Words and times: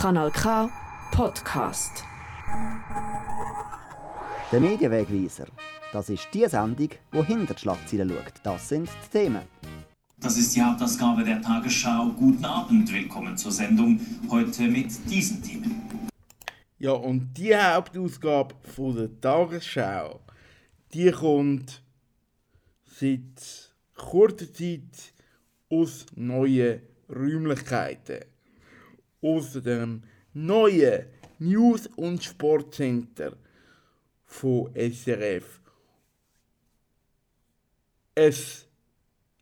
Kanal 0.00 0.30
K 0.30 0.70
Podcast. 1.10 2.04
Der 4.52 4.60
Medienwegweiser. 4.60 5.46
Das 5.92 6.08
ist 6.08 6.28
die 6.32 6.46
Sendung, 6.46 6.90
die 7.12 7.22
hinter 7.24 7.54
die 7.54 7.60
Schlagzeilen 7.60 8.08
schaut. 8.08 8.34
Das 8.44 8.68
sind 8.68 8.88
die 8.88 9.18
Themen. 9.18 9.42
Das 10.20 10.38
ist 10.38 10.54
die 10.54 10.62
Hauptausgabe 10.62 11.24
der 11.24 11.42
Tagesschau. 11.42 12.10
Guten 12.10 12.44
Abend, 12.44 12.92
willkommen 12.92 13.36
zur 13.36 13.50
Sendung. 13.50 13.98
Heute 14.30 14.68
mit 14.68 14.92
diesen 15.10 15.42
Themen. 15.42 15.82
Ja, 16.78 16.92
und 16.92 17.34
die 17.36 17.56
Hauptausgabe 17.56 18.54
von 18.72 18.94
der 18.94 19.20
Tagesschau, 19.20 20.20
die 20.94 21.10
kommt 21.10 21.82
seit 22.84 23.74
kurzer 23.96 24.52
Zeit 24.54 25.12
aus 25.68 26.06
neuen 26.14 26.82
Räumlichkeiten. 27.10 28.37
Aus 29.20 29.52
dem 29.52 30.02
neuen 30.32 31.06
News- 31.38 31.88
und 31.96 32.22
Sportcenter 32.22 33.36
von 34.24 34.72
SRF. 34.74 35.60
Ein 38.14 38.34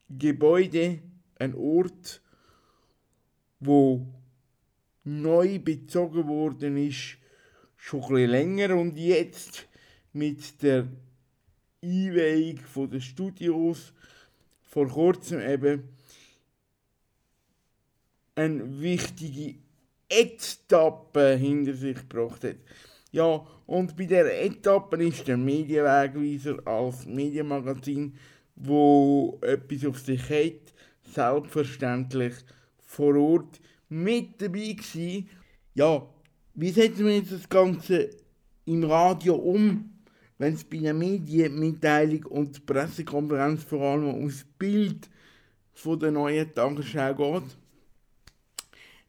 Gebäude, 0.09 1.01
ein 1.39 1.55
Ort, 1.55 2.21
wo 3.61 4.07
neu 5.05 5.59
bezogen 5.59 6.27
worden 6.29 6.77
ist, 6.77 7.19
schon 7.77 8.17
ein 8.17 8.31
länger 8.31 8.77
und 8.77 8.97
jetzt 8.97 9.67
mit 10.13 10.63
der 10.63 10.89
Einweihung 11.83 12.91
der 12.91 13.01
Studios 13.01 13.93
vor 14.63 14.89
kurzem 14.89 15.41
eben 15.41 15.89
eine 18.35 18.81
wichtige 18.81 19.57
Etappe 20.09 21.37
hinter 21.37 21.75
sich 21.75 21.97
gebracht 21.97 22.45
hat. 22.45 22.57
Ja, 23.11 23.47
und 23.67 23.97
bei 23.97 24.05
der 24.05 24.45
Etappe 24.45 25.03
ist 25.05 25.27
der 25.27 25.37
Medienwegweiser 25.37 26.59
als 26.67 27.07
Medienmagazin, 27.07 28.15
wo 28.55 29.39
etwas 29.43 29.85
auf 29.87 29.99
sich 29.99 30.23
hat, 30.31 30.75
selbstverständlich 31.15 32.35
vor 32.79 33.17
Ort 33.17 33.61
mit 33.89 34.41
dabei 34.41 34.73
gewesen. 34.73 35.29
Ja, 35.75 36.07
wie 36.55 36.71
setzen 36.71 37.07
wir 37.07 37.17
jetzt 37.17 37.33
das 37.33 37.49
Ganze 37.49 38.11
im 38.65 38.85
Radio 38.85 39.35
um, 39.35 39.91
wenn 40.39 40.55
es 40.55 40.65
bei 40.65 40.79
einer 40.79 40.95
Medienmitteilung 40.95 42.25
und 42.27 42.67
Pressekonferenz 42.67 43.65
vor 43.65 43.83
allem 43.83 44.15
ums 44.15 44.45
Bild 44.59 45.09
von 45.75 45.99
der 45.99 46.13
neuen 46.13 46.53
Tagesschau 46.55 47.15
geht? 47.15 47.57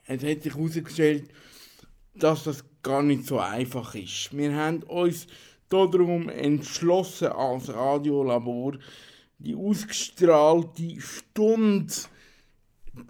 Es 0.07 0.23
hat 0.23 0.41
sich 0.41 0.55
herausgestellt, 0.55 1.29
dass 2.15 2.45
das 2.45 2.63
gar 2.81 3.03
nicht 3.03 3.25
so 3.25 3.39
einfach 3.39 3.93
ist. 3.93 4.35
Wir 4.35 4.55
haben 4.55 4.81
uns 4.83 5.27
darum 5.69 6.29
entschlossen, 6.29 7.27
als 7.27 7.73
Radiolabor 7.73 8.77
die 9.39 9.55
ausgestrahlte 9.55 11.01
Stunde 11.01 11.93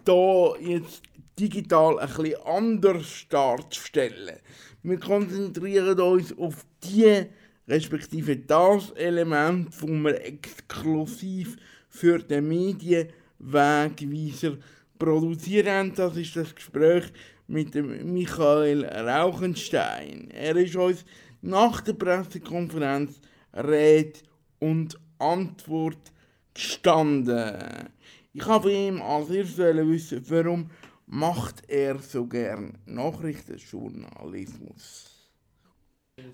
da 0.04 0.56
jetzt 0.60 1.04
digital 1.40 2.00
ein 2.00 2.08
bisschen 2.08 2.36
anders 2.46 3.26
darzustellen. 3.30 4.38
Wir 4.82 5.00
konzentrieren 5.00 6.00
uns 6.00 6.36
auf 6.38 6.66
die, 6.84 7.26
respektive 7.68 8.38
das 8.38 8.92
Element, 8.92 9.74
das 9.74 9.88
wir 9.88 10.26
exklusiv 10.26 11.58
für 11.90 12.20
den 12.20 12.48
Medienwegweiser 12.48 14.58
produzieren. 14.98 15.94
Das 15.96 16.18
ist 16.18 16.36
das 16.36 16.54
Gespräch 16.54 17.06
mit 17.48 17.76
dem 17.76 18.14
Michael 18.14 18.86
Rauchenstein. 18.86 20.30
Er 20.32 20.56
ist 20.56 20.76
uns 20.76 21.06
nach 21.42 21.82
der 21.82 21.94
Pressekonferenz 21.94 23.22
Rede 23.54 24.20
und 24.60 24.98
Antwort 25.20 26.12
gestanden. 26.54 27.90
Ich 28.34 28.46
habe 28.46 28.72
ihm 28.72 29.02
als 29.02 29.30
erstes 29.30 29.58
wissen, 29.58 30.24
warum 30.28 30.70
macht 31.08 31.68
er 31.70 32.00
so 32.00 32.26
gern 32.28 32.78
Nachrichtenjournalismus? 32.86 35.06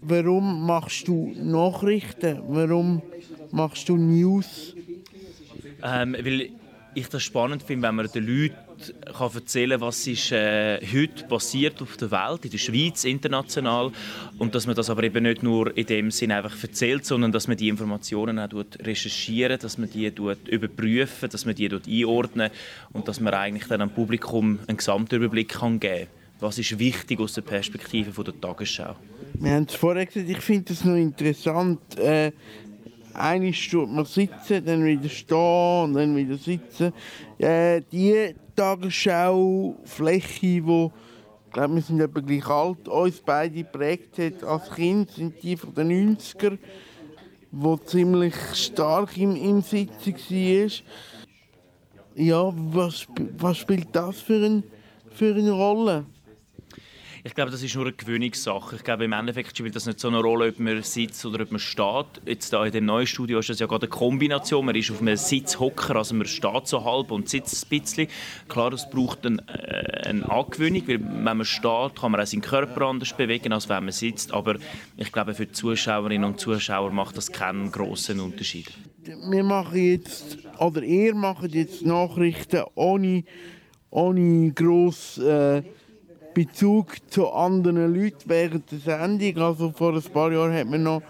Warum 0.02 0.66
machst 0.66 1.08
du 1.08 1.34
Nachrichten? 1.36 2.42
Warum 2.48 3.04
machst 3.52 3.88
du 3.90 3.98
News? 3.98 4.76
Ähm, 5.84 6.14
weil 6.14 6.52
ich 6.96 7.08
das 7.08 7.24
spannend 7.24 7.64
finde, 7.64 7.88
wenn 7.88 7.96
man 7.96 8.08
den 8.08 8.26
Leuten 8.26 8.56
kann 9.18 9.31
erzählen 9.34 9.80
kann, 9.80 9.81
was 9.81 10.06
ist 10.08 10.31
äh, 10.31 10.80
heute 10.94 11.26
passiert 11.26 11.81
auf 11.81 11.98
der 11.98 12.12
Welt, 12.12 12.46
in 12.46 12.52
der 12.52 12.58
Schweiz, 12.58 13.04
international. 13.04 13.92
Und 14.38 14.56
dass 14.56 14.66
man 14.68 14.76
das 14.76 14.90
aber 14.90 15.04
eben 15.04 15.24
nicht 15.24 15.44
nur 15.44 15.76
in 15.76 15.86
dem 15.86 16.12
Sinn 16.12 16.31
einfach 16.31 16.62
erzählt, 16.62 17.06
sondern 17.06 17.31
dass 17.31 17.48
man 17.48 17.58
die 17.58 17.70
Informationen 17.70 18.40
auch 18.40 18.50
recherchieren, 18.80 19.59
dass 19.59 19.78
man 19.78 19.90
die 19.90 20.08
überprüfen, 20.08 21.30
dass 21.30 21.46
man 21.46 21.56
die 21.56 21.70
einordnen 21.70 22.52
und 22.92 23.08
dass 23.08 23.20
man 23.20 23.34
eigentlich 23.34 23.68
dann 23.68 23.81
am 23.81 23.90
Publikum 23.90 24.60
einen 24.68 24.78
Gesamtüberblick 24.78 25.50
kann 25.50 25.80
geben 25.80 26.08
kann. 26.08 26.24
Was 26.44 26.58
ist 26.58 26.78
wichtig 26.78 27.22
aus 27.22 27.34
der 27.34 27.42
Perspektive 27.42 28.22
der 28.22 28.40
Tagesschau? 28.42 28.96
Wir 29.36 29.52
haben 29.52 29.66
es 29.68 29.75
vorher 29.75 30.06
gesagt, 30.06 30.30
ich 30.30 30.40
finde 30.40 30.66
das 30.74 30.84
noch 30.84 30.96
interessant. 30.96 31.80
Äh, 31.98 32.34
Einmal 33.13 33.51
tut 33.51 33.91
man 33.91 34.06
sitzen, 34.06 34.66
dann 34.66 34.84
wieder 34.84 35.09
stehen 35.09 35.84
und 35.84 35.94
dann 35.94 36.16
wieder 36.16 36.38
sitzen. 36.38 36.91
Äh, 37.38 37.81
die 37.91 38.34
Tagesschaufläche, 38.56 40.66
wo 40.66 40.91
ich 41.46 41.51
glaube, 41.53 41.75
wir 41.75 41.84
sind 41.84 42.01
etwa 42.01 42.19
gleich 42.19 42.47
alt, 42.47 42.88
uns 42.88 43.22
beide 43.22 43.53
geprägt 43.53 44.18
hat 44.18 44.44
als 44.44 44.72
Kind, 44.72 45.12
sind 45.12 45.35
die 45.44 45.56
von 45.56 45.72
den 45.75 46.18
90er, 46.18 46.57
wo 47.51 47.78
ziemlich 47.78 48.34
stark 48.56 49.16
im, 49.18 49.35
im 49.35 49.62
Sitzen 49.62 50.16
war. 50.16 50.72
Ja, 52.16 52.51
was, 52.56 53.06
was 53.38 53.57
spielt 53.59 53.90
das 53.91 54.19
für, 54.19 54.44
ein, 54.44 54.63
für 55.12 55.35
eine 55.35 55.51
Rolle? 55.51 56.07
Ich 57.26 57.36
glaube, 57.36 57.52
das 57.52 57.64
ist 57.64 57.74
nur 57.74 57.86
eine 57.86 57.94
Gewöhnungssache. 57.94 58.76
Ich 58.76 58.84
glaube, 58.84 59.06
im 59.06 59.14
Endeffekt 59.14 59.58
spielt 59.58 59.74
das 59.78 59.86
nicht 59.86 59.98
so 59.98 60.10
eine 60.10 60.20
Rolle, 60.20 60.50
ob 60.50 60.60
man 60.60 60.84
sitzt 60.84 61.26
oder 61.26 61.42
ob 61.44 61.52
man 61.52 61.60
steht. 61.60 62.06
Jetzt 62.26 62.52
da 62.52 62.66
in 62.66 62.74
dem 62.74 62.86
neuen 62.86 63.08
Studio 63.08 63.40
ist 63.40 63.48
das 63.48 63.60
ja 63.60 63.66
gerade 63.66 63.86
eine 63.86 63.92
Kombination. 63.92 64.66
Man 64.66 64.76
ist 64.76 64.92
auf 64.92 65.00
einem 65.00 65.16
Sitzhocker, 65.16 65.96
also 65.96 66.16
man 66.16 66.28
steht 66.28 66.68
so 66.68 66.84
halb 66.84 67.12
und 67.12 67.30
sitzt 67.30 67.66
ein 67.66 67.70
bisschen. 67.70 68.08
Klar, 68.50 68.74
es 68.74 68.90
braucht 68.90 69.26
eine, 69.26 69.38
äh, 69.48 70.10
eine 70.10 70.30
Angewöhnung, 70.30 70.86
weil 70.86 71.00
wenn 71.00 71.24
man 71.24 71.46
steht, 71.46 71.96
kann 71.96 72.12
man 72.12 72.20
auch 72.20 72.26
seinen 72.26 72.42
Körper 72.42 72.88
anders 72.88 73.16
bewegen, 73.16 73.54
als 73.54 73.70
wenn 73.70 73.86
man 73.86 73.94
sitzt. 73.94 74.34
Aber 74.34 74.58
ich 74.98 75.12
glaube, 75.14 75.34
für 75.34 75.46
die 75.46 75.54
Zuschauerinnen 75.54 76.26
und 76.26 76.42
Zuschauer 76.42 76.92
macht 76.92 77.16
das 77.16 77.32
keinen 77.32 77.72
großen 77.72 78.20
Unterschied. 78.20 78.70
Wir 79.30 79.44
machen 79.46 79.82
jetzt, 79.82 80.40
oder 80.60 80.84
ihr 80.84 81.16
macht 81.16 81.56
jetzt 81.56 81.86
Nachrichten 81.86 82.66
ohne, 82.76 83.24
ohne 83.92 84.52
gross... 84.52 85.20
Äh 85.20 85.64
Bezug 86.34 86.96
zu 87.10 87.32
anderen 87.32 87.94
Leuten 87.94 88.24
während 88.26 88.72
der 88.72 88.80
Sendung. 88.80 89.38
Also 89.38 89.72
vor 89.72 89.94
ein 89.94 90.02
paar 90.02 90.32
Jahren 90.32 90.54
hat 90.54 90.68
man 90.68 90.84
noch 90.84 91.02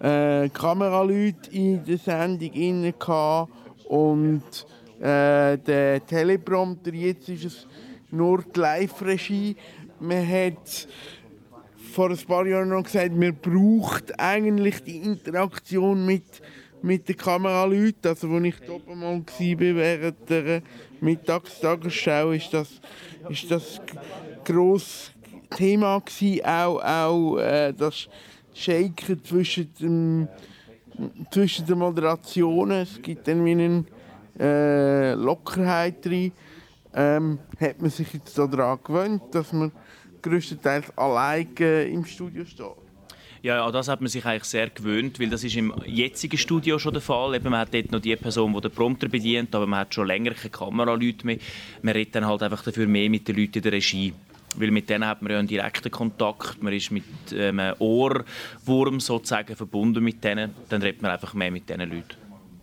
äh, 0.00 0.48
Kameraleute 0.48 1.50
in 1.50 1.84
der 1.84 1.98
Sendung 1.98 2.52
inne 2.52 2.94
und 3.88 4.42
äh, 5.00 5.58
der 5.58 6.04
Teleprompter. 6.06 6.92
Jetzt 6.92 7.28
ist 7.28 7.44
es 7.44 7.66
nur 8.10 8.42
die 8.42 8.60
Live-Regie. 8.60 9.56
Man 10.00 10.28
hat 10.28 10.88
vor 11.92 12.10
ein 12.10 12.18
paar 12.26 12.46
Jahren 12.46 12.70
noch 12.70 12.84
gesagt, 12.84 13.14
man 13.14 13.36
braucht 13.36 14.18
eigentlich 14.18 14.82
die 14.82 14.96
Interaktion 14.98 16.04
mit, 16.06 16.24
mit 16.82 17.08
den 17.08 17.16
Kameraleuten. 17.16 18.10
Also, 18.10 18.28
als 18.28 18.44
ich 18.44 18.56
dort 18.66 18.86
mal 18.88 19.18
war 19.18 19.24
während 19.58 20.30
der 20.30 20.62
Mittagstagesschau, 21.00 22.32
ist 22.32 22.52
das, 22.52 22.68
ist 23.28 23.50
das 23.50 23.80
grosses 24.44 25.12
Thema 25.50 26.00
gewesen, 26.00 26.44
auch, 26.44 26.82
auch 26.82 27.38
äh, 27.38 27.72
das 27.72 28.08
Shaken 28.54 29.22
zwischen, 29.24 29.72
dem, 29.80 30.28
zwischen 31.30 31.66
den 31.66 31.78
Moderationen. 31.78 32.82
Es 32.82 33.00
gibt 33.00 33.28
dann 33.28 33.44
wie 33.44 33.52
eine 33.52 33.84
äh, 34.38 35.14
Lockerheit 35.14 36.04
drin. 36.04 36.32
Ähm, 36.94 37.38
hat 37.58 37.80
man 37.80 37.90
sich 37.90 38.12
jetzt 38.12 38.36
daran 38.36 38.78
gewöhnt, 38.84 39.22
dass 39.32 39.52
man 39.52 39.72
größtenteils 40.20 40.96
alleine 40.96 41.84
im 41.84 42.04
Studio 42.04 42.44
steht? 42.44 42.81
Ja, 43.42 43.66
an 43.66 43.72
das 43.72 43.88
hat 43.88 44.00
man 44.00 44.08
sich 44.08 44.24
eigentlich 44.24 44.44
sehr 44.44 44.70
gewöhnt, 44.70 45.18
weil 45.18 45.28
das 45.28 45.42
ist 45.42 45.56
im 45.56 45.74
jetzigen 45.84 46.38
Studio 46.38 46.78
schon 46.78 46.92
der 46.92 47.02
Fall. 47.02 47.34
Eben, 47.34 47.50
man 47.50 47.58
hat 47.58 47.74
dort 47.74 47.90
noch 47.90 47.98
die 47.98 48.14
Person, 48.14 48.54
die 48.54 48.60
den 48.60 48.70
Prompter 48.70 49.08
bedient, 49.08 49.52
aber 49.52 49.66
man 49.66 49.80
hat 49.80 49.92
schon 49.92 50.06
länger 50.06 50.30
keine 50.30 50.50
Kameraleute 50.50 51.26
mehr. 51.26 51.38
Man 51.82 51.92
redet 51.92 52.14
dann 52.14 52.26
halt 52.26 52.40
einfach 52.44 52.62
dafür 52.62 52.86
mehr 52.86 53.10
mit 53.10 53.26
den 53.26 53.36
Leuten 53.36 53.58
in 53.58 53.62
der 53.62 53.72
Regie. 53.72 54.14
Weil 54.54 54.70
mit 54.70 54.88
denen 54.88 55.06
hat 55.06 55.22
man 55.22 55.32
ja 55.32 55.38
einen 55.40 55.48
direkten 55.48 55.90
Kontakt, 55.90 56.62
man 56.62 56.72
ist 56.72 56.92
mit 56.92 57.04
ähm, 57.34 57.58
einem 57.58 57.74
Ohrwurm 57.80 59.00
sozusagen 59.00 59.56
verbunden 59.56 60.04
mit 60.04 60.22
denen, 60.22 60.54
dann 60.68 60.82
redet 60.82 61.02
man 61.02 61.10
einfach 61.10 61.34
mehr 61.34 61.50
mit 61.50 61.68
diesen 61.68 61.80
Leuten. 61.80 62.16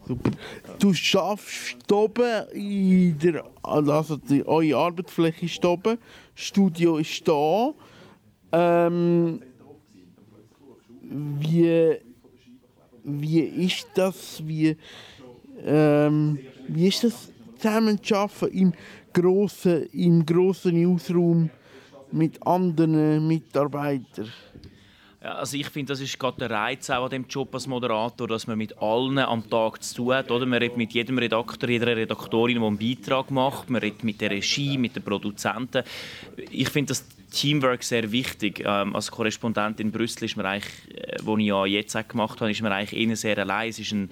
Super. 0.07 0.31
Du 0.79 0.93
schaffst 0.93 1.91
oben 1.91 2.47
in 2.53 3.19
der, 3.19 3.43
also 3.63 4.15
die, 4.15 4.47
eure 4.47 4.77
Arbeitsfläche 4.77 5.45
ist 5.45 5.65
oben, 5.65 5.97
das 6.35 6.45
Studio 6.45 6.97
ist 6.97 7.27
da. 7.27 7.73
Ähm, 8.51 9.41
wie, 11.09 11.97
wie 13.03 13.39
ist 13.39 13.87
das? 13.95 14.45
Wie, 14.45 14.77
ähm, 15.65 16.39
wie 16.67 16.87
ist 16.87 17.03
das 17.03 17.31
zusammen 17.57 18.01
zu 18.01 18.15
arbeiten 18.15 18.57
im 18.57 18.73
grossen, 19.13 19.87
im 19.91 20.25
grossen 20.25 20.81
Newsroom 20.81 21.49
mit 22.11 22.45
anderen 22.45 23.27
Mitarbeitern? 23.27 24.31
Ja, 25.21 25.33
also 25.33 25.57
ich 25.57 25.67
finde, 25.67 25.91
das 25.91 25.99
ist 25.99 26.17
gerade 26.17 26.37
der 26.37 26.51
Reiz 26.51 26.89
auch 26.89 27.03
an 27.03 27.09
dem 27.09 27.25
Job 27.27 27.53
als 27.53 27.67
Moderator, 27.67 28.25
dass 28.25 28.47
man 28.47 28.57
mit 28.57 28.77
allen 28.81 29.17
am 29.17 29.49
Tag 29.49 29.83
zu 29.83 29.95
tun 29.95 30.13
hat. 30.13 30.31
Oder? 30.31 30.45
Man 30.45 30.59
redet 30.59 30.77
mit 30.77 30.93
jedem 30.93 31.17
Redakteur, 31.17 31.69
jeder 31.69 31.87
Redaktorin, 31.87 32.57
die 32.57 32.65
einen 32.65 32.77
Beitrag 32.77 33.29
macht. 33.29 33.69
Man 33.69 33.81
redet 33.81 34.05
mit 34.05 34.21
der 34.21 34.31
Regie, 34.31 34.77
mit 34.77 34.95
den 34.95 35.03
Produzenten. 35.03 35.83
Ich 36.49 36.69
finde 36.69 36.89
das 36.89 37.05
Teamwork 37.29 37.83
sehr 37.83 38.11
wichtig. 38.11 38.63
Ähm, 38.65 38.95
als 38.95 39.11
Korrespondent 39.11 39.79
in 39.79 39.91
Brüssel 39.91 40.25
ist 40.25 40.37
man 40.37 40.45
eigentlich, 40.45 40.95
äh, 40.95 41.17
wo 41.23 41.37
ich 41.37 41.45
ja 41.45 41.65
jetzt 41.65 41.95
auch 41.95 42.07
gemacht 42.07 42.41
habe, 42.41 42.51
ist 42.51 42.61
man 42.61 42.71
eigentlich 42.71 42.99
innen 42.99 43.15
sehr 43.15 43.37
allein. 43.37 43.69
Es 43.69 43.79
ist 43.79 43.91
ein, 43.91 44.09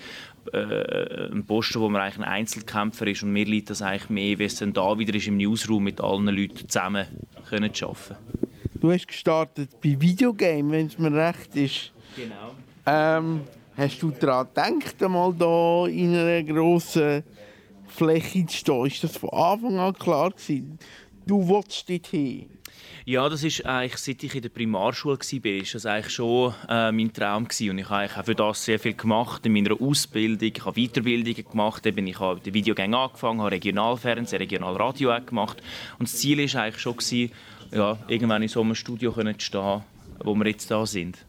äh, 0.53 1.31
ein 1.31 1.45
Posten, 1.45 1.79
wo 1.79 1.89
man 1.89 2.01
eigentlich 2.01 2.17
ein 2.17 2.31
Einzelkämpfer 2.31 3.07
ist 3.07 3.23
und 3.23 3.31
mir 3.31 3.45
liegt 3.45 3.69
das 3.69 3.81
eigentlich 3.81 4.09
mehr, 4.09 4.39
wie 4.39 4.43
es 4.45 4.55
dann 4.55 4.73
da 4.73 4.97
wieder 4.97 5.15
ist 5.15 5.27
im 5.27 5.37
Newsroom 5.37 5.83
mit 5.83 6.01
allen 6.01 6.27
Leuten 6.27 6.67
zusammen 6.67 7.07
können 7.49 7.73
zu 7.73 7.87
arbeiten. 7.87 8.15
Du 8.79 8.91
hast 8.91 9.07
gestartet 9.07 9.71
bei 9.81 9.99
Videogame, 9.99 10.71
wenn 10.71 10.87
es 10.87 10.99
mir 10.99 11.11
recht 11.11 11.55
ist. 11.55 11.91
Genau. 12.15 12.53
Ähm, 12.85 13.41
hast 13.75 14.01
du 14.01 14.11
daran 14.11 14.47
gedacht, 14.47 15.01
einmal 15.01 15.33
da 15.33 15.87
in 15.87 16.15
einer 16.15 16.43
grossen 16.43 17.23
Fläche 17.87 18.45
zu 18.45 18.57
stehen? 18.57 18.85
Ist 18.85 19.03
das 19.03 19.17
von 19.17 19.29
Anfang 19.31 19.79
an 19.79 19.93
klar 19.93 20.29
gewesen? 20.31 20.77
Du 21.25 21.45
wolltest 21.47 21.89
dorthin? 21.89 22.49
Ja, 23.05 23.29
das 23.29 23.43
ist 23.43 23.65
eigentlich, 23.65 23.97
seit 23.97 24.23
ich 24.23 24.35
in 24.35 24.41
der 24.41 24.49
Primarschule 24.49 25.17
war, 25.17 25.51
ist 25.51 25.75
das 25.75 25.85
eigentlich 25.85 26.13
schon 26.13 26.53
äh, 26.67 26.91
mein 26.91 27.13
Traum 27.13 27.47
gewesen. 27.47 27.71
Und 27.71 27.77
ich 27.79 27.89
habe 27.89 28.09
auch 28.15 28.25
für 28.25 28.35
das 28.35 28.65
sehr 28.65 28.79
viel 28.79 28.93
gemacht 28.93 29.45
in 29.45 29.53
meiner 29.53 29.79
Ausbildung. 29.79 30.51
Ich 30.53 30.65
habe 30.65 30.81
Weiterbildungen 30.81 31.45
gemacht, 31.49 31.85
eben 31.85 32.07
ich 32.07 32.19
habe 32.19 32.39
die 32.39 32.53
Videogänge 32.53 32.97
angefangen, 32.97 33.41
habe 33.41 33.51
Regionalfernsehen, 33.51 34.41
Regionalradio 34.41 35.17
gemacht. 35.25 35.61
Und 35.99 36.07
das 36.07 36.17
Ziel 36.17 36.39
war 36.39 36.63
eigentlich 36.63 36.81
schon 36.81 36.97
gewesen, 36.97 37.31
ja, 37.71 37.97
irgendwann 38.07 38.41
in 38.41 38.49
so 38.49 38.61
einem 38.61 38.75
Studio 38.75 39.11
zu 39.11 39.33
stehen, 39.39 39.81
wo 40.23 40.35
wir 40.35 40.47
jetzt 40.47 40.69
da 40.71 40.85
sind. 40.85 41.25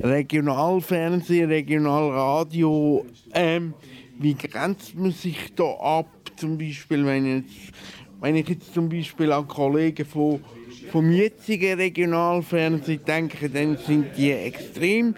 Regionalfernsehen, 0.00 1.50
Regionalradio, 1.50 3.04
ähm, 3.34 3.74
wie 4.18 4.34
grenzt 4.34 4.94
man 4.94 5.12
sich 5.12 5.54
da 5.54 5.64
ab? 5.64 6.08
Zum 6.36 6.56
Beispiel, 6.56 7.04
wenn, 7.04 7.38
jetzt, 7.38 7.72
wenn 8.20 8.36
ich 8.36 8.48
jetzt 8.48 8.72
zum 8.72 8.88
Beispiel 8.88 9.32
an 9.32 9.46
Kollegen 9.46 10.06
von, 10.06 10.40
vom 10.90 11.10
jetzigen 11.10 11.78
Regionalfernsehen 11.78 13.04
denke, 13.04 13.48
dann 13.48 13.76
sind 13.76 14.16
die 14.16 14.32
extrem 14.32 15.14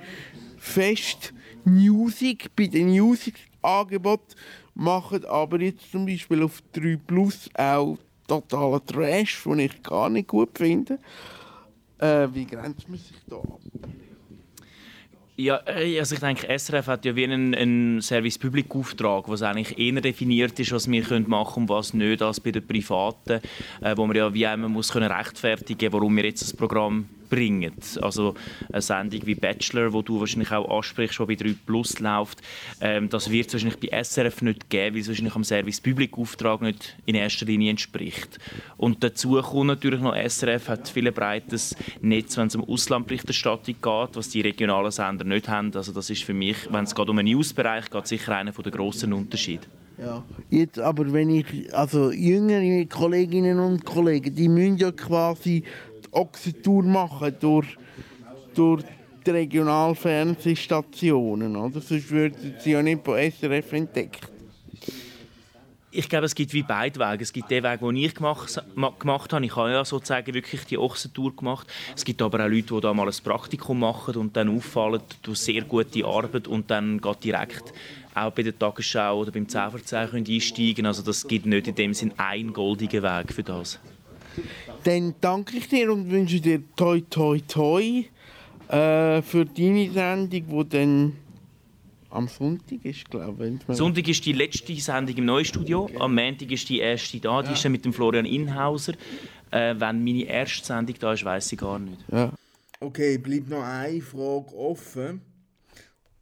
fest 0.58 1.32
Music, 1.64 2.55
bei 2.55 2.66
den 2.66 2.88
Music-Angeboten, 2.90 4.34
machen 4.75 5.25
aber 5.25 5.61
jetzt 5.61 5.90
zum 5.90 6.06
Beispiel 6.06 6.43
auf 6.43 6.62
3 6.72 6.99
Plus 7.06 7.49
auch 7.55 7.99
totaler 8.26 8.84
Trash, 8.84 9.44
den 9.44 9.58
ich 9.61 9.82
gar 9.82 10.08
nicht 10.11 10.28
gut 10.28 10.50
finde. 10.56 10.99
Äh, 11.99 12.28
wie 12.32 12.44
grenzt 12.44 12.88
man 12.88 12.99
sich 12.99 13.16
da 13.26 13.37
ab? 13.37 13.61
Ja, 15.37 15.61
äh, 15.67 15.99
also 15.99 16.15
ich 16.15 16.21
denke, 16.21 16.47
SRF 16.47 16.87
hat 16.87 17.05
ja 17.05 17.17
wie 17.17 17.25
einen, 17.25 17.55
einen 17.57 18.01
Service-Public-Auftrag, 18.01 19.29
was 19.29 19.43
eigentlich 19.43 19.77
eher 19.77 20.01
definiert 20.01 20.59
ist, 20.61 20.71
was 20.71 20.89
wir 20.89 21.03
können 21.03 21.29
machen 21.29 21.65
und 21.65 21.69
was 21.69 21.93
nicht, 21.93 22.23
als 22.23 22.39
bei 22.39 22.53
den 22.53 22.65
Privaten, 22.65 23.41
äh, 23.81 23.97
wo 23.97 24.07
man 24.07 24.17
ja 24.17 24.33
wie 24.33 24.45
immer 24.45 24.69
muss 24.69 24.93
können 24.93 25.11
rechtfertigen, 25.11 25.93
warum 25.93 26.17
wir 26.17 26.25
jetzt 26.25 26.43
das 26.43 26.53
Programm 26.53 27.09
bringen. 27.29 27.73
Also 28.00 28.35
eine 28.73 28.82
Sendung 28.82 29.26
wie 29.26 29.35
Bachelor, 29.35 29.93
wo 29.93 30.03
du 30.03 30.21
wahrscheinlich 30.21 30.50
auch 30.53 30.79
ansprichst, 30.79 31.19
die 31.19 31.25
bei 31.25 31.35
3 31.35 31.55
Plus 31.67 31.99
läuft, 32.00 32.41
ähm, 32.81 33.09
das 33.09 33.31
wird 33.31 33.49
es 33.49 33.55
wahrscheinlich 33.55 33.81
bei 33.81 34.03
SRF 34.03 34.43
nicht 34.43 34.71
geben, 34.71 34.94
weil 34.94 35.03
es 35.03 35.09
wahrscheinlich 35.09 35.35
am 35.35 35.44
Service-Public-Auftrag 35.44 36.62
nicht 36.62 36.97
in 37.06 37.15
erster 37.15 37.47
Linie 37.47 37.71
entspricht. 37.71 38.38
Und 38.76 39.03
dazu 39.03 39.41
kommt 39.43 39.67
natürlich 39.67 40.00
noch, 40.00 40.15
SRF 40.15 40.69
hat 40.69 40.88
viel 40.88 41.11
breites 41.12 41.76
Netz, 42.00 42.37
wenn 42.37 42.49
es 42.49 42.56
um 42.56 42.65
Auslandberichterstattung 42.65 43.75
geht, 43.81 44.17
was 44.17 44.29
die 44.29 44.41
regionalen 44.41 44.91
Sender 44.91 45.25
nicht 45.25 45.49
haben. 45.49 45.75
Also 45.75 45.93
das 45.93 46.11
ist 46.11 46.23
für 46.23 46.35
mich, 46.35 46.56
wenn 46.71 46.85
es 46.85 46.94
geht 46.94 47.09
um 47.09 47.19
einen 47.19 47.29
Newsbereich 47.29 47.91
geht, 47.91 48.06
sicher 48.06 48.37
einer 48.37 48.53
der 48.53 48.73
grossen 48.73 49.12
Unterschiede. 49.12 49.67
Ja. 49.99 50.25
Jetzt 50.50 50.79
aber, 50.79 51.12
wenn 51.12 51.31
ich, 51.31 51.73
also 51.75 52.11
jüngere 52.11 52.85
Kolleginnen 52.87 53.61
und 53.61 53.85
Kollegen, 53.85 54.35
die 54.35 54.49
müssen 54.49 54.76
ja 54.76 54.91
quasi 54.91 55.62
Ochsentour 56.14 56.82
machen 56.82 57.34
durch, 57.40 57.76
durch 58.55 58.84
die 59.26 59.31
Regionalfernsehstationen, 59.31 61.56
oder? 61.56 61.81
Sonst 61.81 62.11
würden 62.11 62.56
sie 62.58 62.72
ja 62.72 62.82
nicht 62.82 63.02
von 63.05 63.19
SRF 63.19 63.72
entdeckt. 63.72 64.31
Ich 65.96 66.08
glaube, 66.08 66.26
es 66.26 66.34
gibt 66.34 66.52
wie 66.52 66.64
beide 66.64 66.99
Wege. 66.99 67.22
Es 67.22 67.32
gibt 67.32 67.52
den 67.52 67.62
Weg, 67.62 67.78
den 67.78 67.94
ich 67.94 68.16
gemacht, 68.16 68.61
gemacht 68.99 69.32
habe. 69.32 69.44
Ich 69.44 69.55
habe 69.55 69.70
ja 69.70 69.84
sozusagen 69.84 70.34
wirklich 70.34 70.64
die 70.64 70.76
Ochsentour 70.76 71.37
gemacht. 71.37 71.69
Es 71.94 72.05
gibt 72.05 72.20
aber 72.20 72.44
auch 72.44 72.49
Leute, 72.49 72.75
die 72.75 72.81
da 72.81 72.93
mal 72.93 73.06
ein 73.06 73.14
Praktikum 73.22 73.78
machen 73.78 74.16
und 74.16 74.37
dann 74.37 74.56
auffallen 74.56 75.02
durch 75.22 75.38
sehr 75.38 75.62
gute 75.62 76.05
Arbeit 76.05 76.49
und 76.49 76.69
dann 76.69 77.00
geht 77.00 77.22
direkt 77.22 77.72
auch 78.12 78.32
bei 78.32 78.43
der 78.43 78.58
Tagesschau 78.58 79.20
oder 79.20 79.31
beim 79.31 79.49
10 79.49 79.70
10 79.84 80.14
einsteigen 80.14 80.87
Also 80.87 81.02
das 81.02 81.28
gibt 81.28 81.46
nicht 81.46 81.69
in 81.69 81.76
dem 81.76 81.94
Sinn 81.94 82.12
einen 82.16 82.52
goldigen 82.52 83.05
Weg 83.05 83.32
für 83.32 83.44
das. 83.44 83.78
Dann 84.85 85.15
danke 85.21 85.57
ich 85.57 85.69
dir 85.69 85.91
und 85.91 86.11
wünsche 86.11 86.41
dir 86.41 86.63
toi 86.77 87.01
toi 87.09 87.41
toi 87.49 88.05
äh, 88.69 89.23
für 89.23 89.47
deine 89.47 89.91
Sendung, 89.91 90.29
die 90.29 90.69
dann 90.69 91.17
am 92.11 92.29
Sonntag 92.29 92.85
ist, 92.85 93.11
glaube 93.11 93.59
ich. 93.67 93.77
Sonntag 93.77 94.07
ist 94.07 94.25
die 94.27 94.33
letzte 94.33 94.75
Sendung 94.77 95.17
im 95.17 95.25
Neustudio. 95.25 95.89
Am 95.99 96.15
Montag 96.15 96.51
ist 96.53 96.69
die 96.69 96.81
erste 96.81 97.19
da. 97.19 97.41
Die 97.41 97.49
ja. 97.49 97.55
ist 97.55 97.65
dann 97.65 97.73
mit 97.73 97.85
dem 97.85 97.95
Florian 97.95 98.27
Inhauser. 98.27 98.93
Äh, 99.51 99.75
wenn 99.79 100.05
meine 100.05 100.25
erste 100.25 100.67
Sendung 100.67 100.97
da 101.01 101.15
ist, 101.15 101.25
weiß 101.25 101.53
ich 101.53 101.59
gar 101.59 101.79
nicht. 101.79 101.99
Ja. 102.13 102.31
Okay, 102.81 103.17
bleibt 103.17 103.49
noch 103.49 103.63
eine 103.63 104.03
Frage 104.03 104.55
offen. 104.55 105.23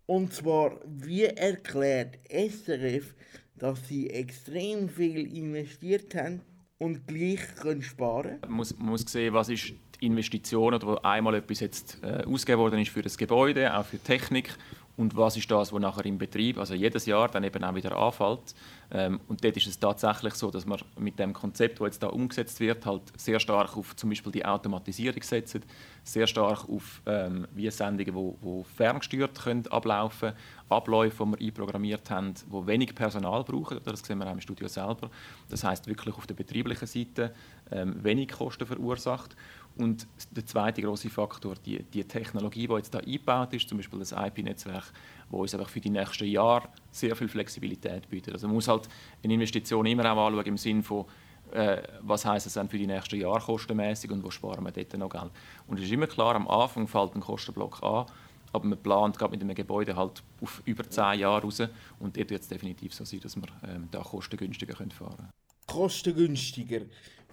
Und 0.07 0.33
zwar, 0.33 0.79
wie 0.87 1.25
erklärt 1.25 2.19
SRF, 2.31 3.13
dass 3.57 3.89
sie 3.89 4.09
extrem 4.11 4.89
viel 4.89 5.37
investiert 5.37 6.15
haben 6.15 6.43
und 6.83 7.07
gleich 7.07 7.41
können 7.61 7.83
sparen. 7.83 8.39
Man 8.43 8.53
muss, 8.53 8.77
man 8.77 8.89
muss 8.89 9.03
sehen, 9.03 9.33
was 9.33 9.49
ist 9.49 9.73
die 10.01 10.07
Investition 10.07 10.75
oder 10.75 10.87
wo 10.87 10.95
einmal 10.97 11.37
etwas 11.37 11.61
jetzt 11.61 11.99
äh, 12.03 12.25
ausgegeben 12.25 12.61
worden 12.61 12.81
ist 12.81 12.91
für 12.91 13.03
das 13.03 13.17
Gebäude, 13.17 13.77
auch 13.77 13.85
für 13.85 13.99
Technik 13.99 14.51
und 14.97 15.17
was 15.17 15.37
ist 15.37 15.51
das, 15.51 15.73
was 15.73 15.81
nachher 15.81 16.05
im 16.05 16.19
Betrieb, 16.19 16.59
also 16.59 16.75
jedes 16.75 17.07
Jahr 17.07 17.29
dann 17.29 17.45
eben 17.45 17.65
auch 17.65 17.75
wieder 17.75 17.97
anfällt. 17.97 18.55
Ähm, 18.91 19.21
und 19.27 19.43
dort 19.43 19.57
ist 19.57 19.67
es 19.67 19.79
tatsächlich 19.79 20.35
so, 20.35 20.51
dass 20.51 20.67
man 20.67 20.79
mit 20.99 21.19
dem 21.19 21.33
Konzept, 21.33 21.81
das 21.81 21.87
jetzt 21.87 22.03
da 22.03 22.09
umgesetzt 22.09 22.61
wird, 22.61 22.85
halt 22.85 23.03
sehr 23.17 23.41
stark 23.41 23.75
auf 23.77 23.97
zum 23.97 24.11
Beispiel 24.11 24.33
die 24.33 24.45
Automatisierung 24.45 25.23
setzt, 25.23 25.61
sehr 26.05 26.27
stark 26.27 26.69
auf 26.69 27.01
ähm, 27.07 27.47
wie 27.55 27.71
Sendungen, 27.71 28.15
wo, 28.15 28.37
wo 28.43 28.65
ferngesteuert 28.65 29.41
können 29.43 29.67
ablaufen, 29.69 30.33
Abläufe, 30.69 31.25
die 31.25 31.31
wir 31.31 31.47
einprogrammiert 31.47 32.11
haben, 32.11 32.35
die 32.35 32.67
wenig 32.67 32.95
Personal 32.95 33.45
brauchen. 33.45 33.81
Das 33.85 34.01
sehen 34.01 34.19
wir 34.19 34.27
auch 34.27 34.33
im 34.33 34.41
Studio 34.41 34.69
selber. 34.69 35.11
Das 35.49 35.65
heißt 35.65 35.87
wirklich 35.87 36.15
auf 36.15 36.27
der 36.27 36.35
betrieblichen 36.35 36.87
Seite 36.87 37.35
ähm, 37.71 38.03
wenig 38.05 38.29
Kosten 38.29 38.67
verursacht. 38.67 39.37
Und 39.77 40.07
der 40.31 40.45
zweite 40.45 40.83
große 40.83 41.09
Faktor, 41.09 41.55
die, 41.65 41.83
die 41.83 42.05
Technologie, 42.05 42.67
die 42.67 42.75
jetzt 42.75 42.95
da 42.95 42.99
eingebaut 42.99 43.55
ist, 43.55 43.69
zum 43.69 43.79
Beispiel 43.79 43.99
das 43.99 44.13
IP-Netzwerk, 44.13 44.93
wo 45.31 45.43
uns 45.43 45.55
einfach 45.55 45.69
für 45.69 45.81
die 45.81 45.91
nächsten 45.91 46.27
Jahre 46.27 46.69
sehr 46.91 47.17
viel 47.17 47.29
Flexibilität 47.29 48.09
bietet. 48.09 48.35
Also 48.35 48.47
man 48.47 48.57
muss 48.57 48.69
halt 48.69 48.89
eine 49.25 49.33
Investition 49.33 49.87
immer 49.87 50.05
auch 50.13 50.27
anschauen 50.27 50.47
im 50.47 50.59
Sinne 50.59 50.83
von, 50.83 51.07
äh, 51.53 51.83
was 52.01 52.25
heißt 52.25 52.47
es 52.47 52.55
dann 52.55 52.69
für 52.69 52.79
die 52.79 52.87
nächsten 52.87 53.19
Jahre 53.21 53.41
kostenmäßig 53.41 54.11
und 54.11 54.23
wo 54.23 54.31
sparen 54.31 54.65
wir 54.65 54.73
dort 54.73 54.97
noch 54.99 55.09
Geld. 55.09 55.31
Und 55.67 55.79
es 55.79 55.85
ist 55.85 55.93
immer 55.93 56.07
klar, 56.07 56.35
am 56.35 56.49
Anfang 56.49 56.87
fällt 56.87 57.15
ein 57.15 57.21
Kostenblock 57.21 57.83
an, 57.83 58.07
aber 58.53 58.67
man 58.67 58.79
plant 58.79 59.19
gerade 59.19 59.31
mit 59.31 59.41
einem 59.41 59.55
Gebäude 59.55 59.97
halt 59.97 60.23
auf 60.41 60.63
über 60.67 60.89
zehn 60.89 61.21
Jahre 61.21 61.43
raus 61.43 61.61
und 61.99 62.17
dort 62.17 62.31
wird 62.31 62.43
es 62.43 62.49
definitiv 62.49 62.93
so 62.93 63.05
sein, 63.05 63.21
dass 63.21 63.37
wir 63.37 63.49
ähm, 63.67 63.89
da 63.91 64.01
kostengünstiger 64.01 64.77
fahren 64.77 64.91
können. 64.99 65.31
Kostengünstiger. 65.67 66.83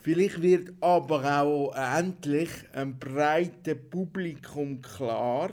Vielleicht 0.01 0.41
wird 0.41 0.71
aber 0.79 1.41
auch 1.41 1.75
endlich 1.75 2.49
einem 2.73 2.97
breiten 2.97 3.89
Publikum 3.89 4.81
klar, 4.81 5.51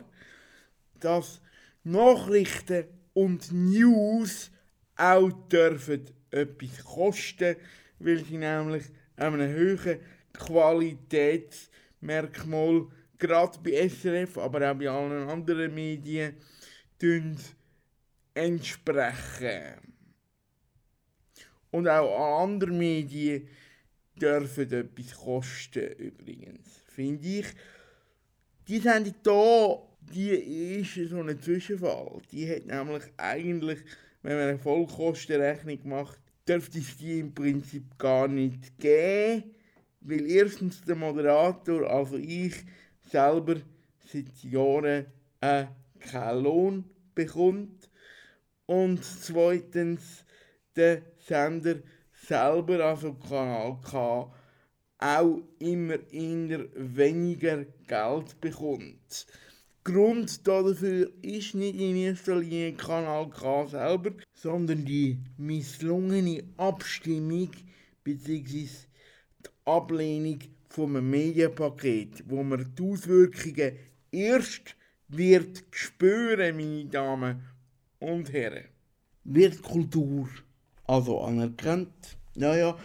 dass 1.00 1.40
Nachrichten 1.82 2.84
und 3.12 3.50
News 3.52 4.52
auch 4.96 5.30
dürfen 5.48 6.04
etwas 6.30 6.84
kosten, 6.84 7.56
weil 7.98 8.24
sie 8.24 8.38
nämlich 8.38 8.84
einem 9.16 9.52
hohen 9.54 9.98
Qualitätsmerkmal 10.32 12.86
gerade 13.18 13.58
bei 13.62 13.88
SRF, 13.88 14.38
aber 14.38 14.70
auch 14.70 14.76
bei 14.76 14.88
allen 14.88 15.28
anderen 15.28 15.74
Medien 15.74 16.36
entsprechen. 18.34 19.74
Und 21.70 21.88
auch 21.88 22.42
andere 22.42 22.70
Medien 22.70 23.48
dürfen 24.20 24.73
etwas 24.73 25.14
kosten, 25.14 25.92
übrigens. 25.99 26.82
Finde 26.88 27.26
ich. 27.26 27.46
Die 28.68 28.78
Sendung 28.78 29.14
hier, 30.12 30.38
die 30.40 30.80
ist 30.80 31.11
so 31.11 31.20
ein 31.20 31.40
Zwischenfall. 31.40 32.20
Die 32.32 32.49
hat 32.49 32.66
nämlich 32.66 33.04
eigentlich, 33.16 33.78
wenn 34.23 34.37
man 34.37 34.49
eine 34.49 34.58
Vollkostenrechnung 34.58 35.78
macht, 35.85 36.18
dürfte 36.49 36.78
es 36.78 36.96
die 36.96 37.20
im 37.20 37.35
Prinzip 37.35 37.99
gar 37.99 38.28
nicht 38.28 38.78
geben. 38.78 39.54
Weil 40.00 40.30
erstens 40.30 40.82
der 40.82 40.96
Moderator, 40.96 41.90
also 41.90 42.16
ich 42.16 42.54
selber, 43.11 43.56
seit 44.12 44.42
Jahren 44.44 45.06
äh, 45.40 45.66
keinen 45.99 46.42
Lohn 46.42 46.85
bekommt. 47.14 47.90
Und 48.66 49.04
zweitens 49.04 50.25
der 50.76 51.02
Sender 51.18 51.76
selber, 52.26 52.85
also 52.85 53.14
Kanal 53.14 53.78
K, 53.82 54.32
auch 54.99 55.42
immer 55.58 55.99
eher 56.11 56.66
weniger 56.75 57.64
Geld 57.87 58.40
bekommt. 58.40 59.26
Grund 59.85 60.46
dafür 60.49 61.12
ist 61.23 61.54
nicht 61.54 61.78
in 61.78 61.96
erster 61.96 62.37
Linie 62.37 62.73
Kanal 62.73 63.28
K 63.30 63.66
selber, 63.68 64.12
sondern 64.35 64.85
die 64.85 65.18
misslungene 65.37 66.42
Abstimmung 66.56 67.50
bzw. 68.02 68.66
die 69.44 69.49
Ablehnung 69.64 70.38
vom 70.68 71.11
Medienpaket, 71.11 72.25
wo 72.26 72.42
man 72.42 72.75
die 72.75 72.82
Auswirkungen 72.82 73.76
erst 74.11 74.76
wird 75.08 75.64
spüren, 75.70 76.56
meine 76.56 76.87
Damen 76.87 77.42
und 78.00 78.32
Herren. 78.32 78.64
Wird 79.25 79.62
Kultur 79.62 80.28
also 80.87 81.21
anerkannt? 81.21 82.16
Naja, 82.35 82.76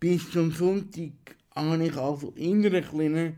bis 0.00 0.30
zum 0.30 0.50
Sonntag 0.52 1.12
habe 1.54 1.86
ich 1.86 1.96
also 1.96 2.32
in 2.36 2.64
einer 2.64 2.82
kleinen 2.82 3.36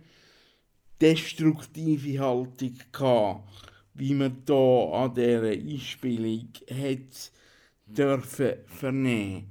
destruktive 1.00 2.18
Haltung 2.18 2.78
gehabt, 2.92 3.48
wie 3.94 4.14
man 4.14 4.42
da 4.44 5.04
an 5.04 5.14
dieser 5.14 5.50
Einspielung 5.50 6.48
hat 6.70 7.32
dürfen 7.86 8.52
vernehmen. 8.66 9.46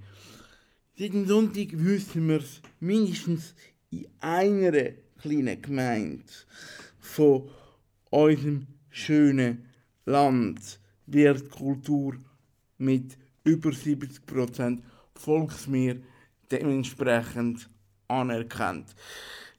Seit 0.98 1.14
dem 1.14 1.28
Sonntag 1.28 1.68
wissen 1.72 2.28
wir 2.28 2.40
es 2.40 2.62
mindestens 2.80 3.54
in 3.92 4.08
einer 4.20 4.92
kleinen 5.22 5.62
Gemeinde 5.62 6.24
von 7.00 7.50
unserem 8.10 8.68
schönen 8.90 9.66
Land 10.06 10.80
wird 11.06 11.50
Kultur 11.50 12.18
mit 12.78 13.18
über 13.46 13.70
70% 13.70 14.82
Volksmehr 15.16 15.96
dementsprechend 16.52 17.70
anerkannt. 18.08 18.94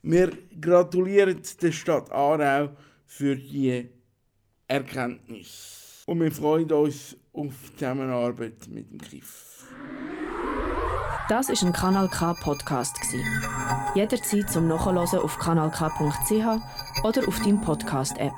Wir 0.02 0.30
gratulieren 0.60 1.40
der 1.62 1.72
Stadt 1.72 2.12
Aarau 2.12 2.76
für 3.06 3.36
die 3.36 3.88
Erkenntnis. 4.68 6.02
Und 6.06 6.20
wir 6.20 6.30
freuen 6.30 6.70
uns 6.70 7.16
auf 7.32 7.54
die 7.70 7.74
Zusammenarbeit 7.74 8.68
mit 8.68 8.90
dem 8.90 9.00
KIF. 9.00 9.66
Das 11.28 11.48
ist 11.48 11.64
ein 11.64 11.72
Kanal 11.72 12.08
K 12.08 12.34
Podcast 12.34 12.96
Jederzeit 13.96 14.48
zum 14.48 14.68
Nachhören 14.68 14.98
auf 14.98 15.38
kanalk.ch 15.38 17.02
oder 17.02 17.28
auf 17.28 17.38
deinem 17.40 17.60
Podcast 17.60 18.16
App. 18.18 18.34